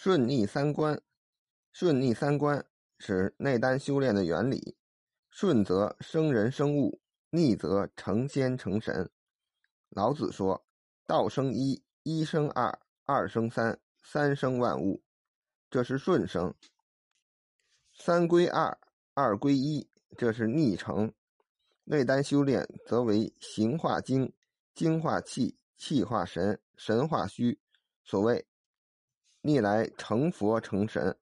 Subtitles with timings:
[0.00, 1.02] 顺逆三观，
[1.72, 2.64] 顺逆三观
[3.00, 4.76] 是内丹修炼的原理。
[5.28, 9.10] 顺则生人生物，逆则成仙成神。
[9.88, 10.64] 老子说
[11.04, 15.02] ：“道生一，一生二，二生三，三生万物。”
[15.68, 16.54] 这是顺生。
[17.92, 18.78] 三归二，
[19.14, 21.12] 二归一，这是逆成。
[21.82, 24.32] 内丹修炼则为形化精，
[24.76, 27.58] 精化气，气化神，神化虚。
[28.04, 28.46] 所谓。
[29.42, 31.16] 逆来成佛成神。